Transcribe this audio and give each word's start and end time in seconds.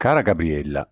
Cara 0.00 0.22
Gabriella, 0.22 0.90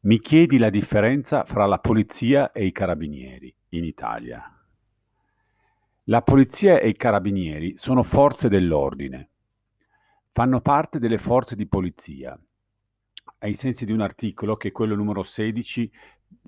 mi 0.00 0.18
chiedi 0.18 0.58
la 0.58 0.68
differenza 0.68 1.44
fra 1.44 1.64
la 1.64 1.78
polizia 1.78 2.52
e 2.52 2.66
i 2.66 2.72
carabinieri 2.72 3.50
in 3.70 3.84
Italia. 3.84 4.54
La 6.04 6.20
polizia 6.20 6.78
e 6.78 6.90
i 6.90 6.94
carabinieri 6.94 7.78
sono 7.78 8.02
forze 8.02 8.50
dell'ordine. 8.50 9.30
Fanno 10.30 10.60
parte 10.60 10.98
delle 10.98 11.16
forze 11.16 11.56
di 11.56 11.66
polizia, 11.66 12.38
ai 13.38 13.54
sensi 13.54 13.86
di 13.86 13.92
un 13.92 14.02
articolo 14.02 14.58
che 14.58 14.68
è 14.68 14.72
quello 14.72 14.94
numero 14.94 15.22
16 15.22 15.90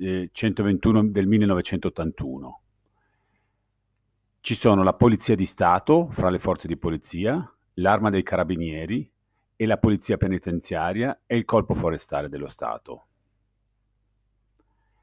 eh, 0.01 0.29
121 0.31 1.05
del 1.05 1.27
1981. 1.27 2.61
Ci 4.43 4.55
sono 4.55 4.83
la 4.83 4.93
Polizia 4.93 5.35
di 5.35 5.47
Stato 5.47 6.11
fra 6.11 6.29
le 6.29 6.41
forze 6.41 6.69
di 6.69 6.77
polizia, 6.77 7.51
l'Arma 7.77 8.11
dei 8.11 8.23
Carabinieri, 8.23 9.11
e 9.61 9.67
la 9.67 9.77
Polizia 9.77 10.17
Penitenziaria 10.17 11.21
e 11.27 11.37
il 11.37 11.45
Corpo 11.45 11.75
Forestale 11.75 12.31
dello 12.31 12.49
Stato. 12.49 13.05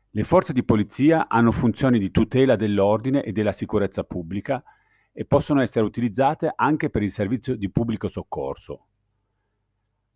Le 0.09 0.23
forze 0.23 0.51
di 0.51 0.63
polizia 0.63 1.27
hanno 1.27 1.51
funzioni 1.51 1.99
di 1.99 2.09
tutela 2.09 2.55
dell'ordine 2.55 3.21
e 3.21 3.33
della 3.33 3.51
sicurezza 3.51 4.03
pubblica 4.03 4.63
e 5.11 5.25
possono 5.25 5.61
essere 5.61 5.85
utilizzate 5.85 6.51
anche 6.55 6.89
per 6.89 7.03
il 7.03 7.11
servizio 7.11 7.55
di 7.55 7.69
pubblico 7.69 8.07
soccorso. 8.07 8.85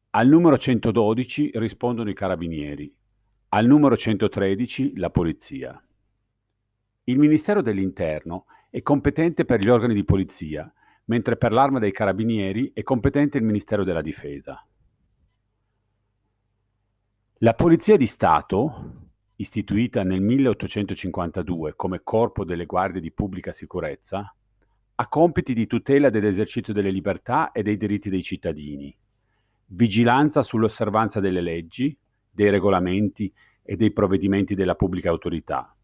Al 0.10 0.28
numero 0.28 0.58
112 0.58 1.52
rispondono 1.54 2.10
i 2.10 2.16
carabinieri, 2.16 2.92
al 3.50 3.68
numero 3.68 3.96
113 3.96 4.98
la 4.98 5.12
polizia. 5.12 5.80
Il 7.04 7.20
Ministero 7.20 7.62
dell'Interno 7.62 8.46
è 8.72 8.82
competente 8.82 9.46
per 9.46 9.60
gli 9.60 9.70
organi 9.70 9.94
di 9.94 10.04
polizia 10.04 10.74
mentre 11.06 11.38
per 11.38 11.52
l'Arma 11.52 11.80
dei 11.80 11.92
Carabinieri 11.92 12.72
è 12.74 12.84
competente 12.84 13.38
il 13.38 13.44
Ministero 13.44 13.84
della 13.84 14.02
Difesa. 14.02 14.66
La 17.40 17.54
Polizia 17.54 17.98
di 17.98 18.06
Stato, 18.06 19.10
istituita 19.38 20.04
nel 20.04 20.22
1852 20.22 21.74
come 21.76 22.02
corpo 22.04 22.46
delle 22.46 22.66
guardie 22.66 23.02
di 23.02 23.12
pubblica 23.12 23.52
sicurezza, 23.52 24.34
ha 24.94 25.08
compiti 25.08 25.56
di 25.56 25.66
tutela 25.66 26.12
dell'esercizio 26.12 26.74
delle 26.74 26.92
libertà 26.92 27.52
e 27.52 27.64
dei 27.64 27.78
diritti 27.78 28.10
dei 28.12 28.22
cittadini, 28.22 28.96
vigilanza 29.66 30.44
sull'osservanza 30.44 31.20
delle 31.20 31.42
leggi, 31.42 31.98
dei 32.30 32.52
regolamenti 32.52 33.34
e 33.64 33.76
dei 33.76 33.92
provvedimenti 33.92 34.54
della 34.54 34.76
pubblica 34.76 35.10
autorità, 35.10 35.76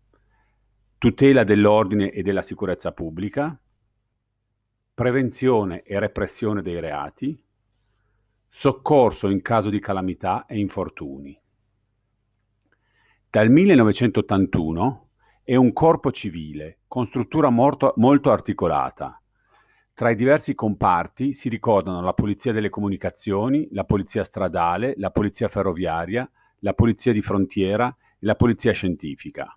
tutela 0.99 1.43
dell'ordine 1.43 2.11
e 2.11 2.21
della 2.21 2.43
sicurezza 2.43 2.91
pubblica, 2.91 3.59
prevenzione 4.97 5.83
e 5.83 5.99
repressione 5.99 6.63
dei 6.63 6.79
reati, 6.79 7.39
soccorso 8.49 9.29
in 9.29 9.43
caso 9.43 9.69
di 9.69 9.79
calamità 9.79 10.47
e 10.47 10.57
infortuni. 10.57 11.39
Dal 13.29 13.47
1981 13.47 15.09
è 15.43 15.55
un 15.55 15.71
corpo 15.71 16.11
civile 16.11 16.79
con 16.87 17.05
struttura 17.05 17.51
molto, 17.51 17.93
molto 17.97 18.31
articolata. 18.31 19.21
Tra 19.93 20.09
i 20.09 20.15
diversi 20.15 20.55
comparti 20.55 21.31
si 21.31 21.47
ricordano 21.47 22.01
la 22.01 22.13
Polizia 22.13 22.51
delle 22.51 22.69
Comunicazioni, 22.69 23.67
la 23.73 23.83
Polizia 23.83 24.23
Stradale, 24.23 24.95
la 24.97 25.11
Polizia 25.11 25.47
Ferroviaria, 25.47 26.27
la 26.61 26.73
Polizia 26.73 27.13
di 27.13 27.21
Frontiera 27.21 27.87
e 27.87 28.25
la 28.25 28.33
Polizia 28.33 28.71
Scientifica. 28.71 29.55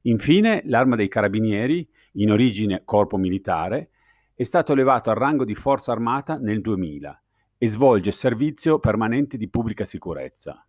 Infine, 0.00 0.62
l'Arma 0.64 0.96
dei 0.96 1.06
Carabinieri 1.06 1.88
in 2.16 2.30
origine 2.30 2.82
corpo 2.84 3.16
militare, 3.16 3.90
è 4.34 4.42
stato 4.42 4.72
elevato 4.72 5.10
al 5.10 5.16
rango 5.16 5.44
di 5.44 5.54
forza 5.54 5.92
armata 5.92 6.36
nel 6.36 6.60
2000 6.60 7.22
e 7.56 7.68
svolge 7.68 8.10
servizio 8.10 8.78
permanente 8.78 9.36
di 9.36 9.48
pubblica 9.48 9.84
sicurezza. 9.84 10.66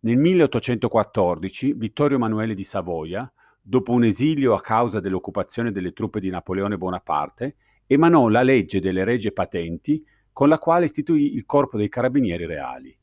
Nel 0.00 0.16
1814 0.16 1.72
Vittorio 1.74 2.16
Emanuele 2.16 2.54
di 2.54 2.64
Savoia, 2.64 3.30
dopo 3.60 3.92
un 3.92 4.04
esilio 4.04 4.54
a 4.54 4.60
causa 4.60 5.00
dell'occupazione 5.00 5.70
delle 5.70 5.92
truppe 5.92 6.20
di 6.20 6.30
Napoleone 6.30 6.76
Bonaparte, 6.76 7.56
emanò 7.86 8.28
la 8.28 8.42
legge 8.42 8.80
delle 8.80 9.04
regie 9.04 9.32
patenti 9.32 10.04
con 10.32 10.48
la 10.48 10.58
quale 10.58 10.86
istituì 10.86 11.34
il 11.34 11.44
Corpo 11.44 11.76
dei 11.76 11.88
Carabinieri 11.88 12.46
Reali. 12.46 12.96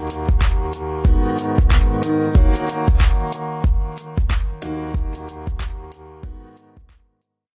Thank 0.00 0.22
you. 2.72 2.77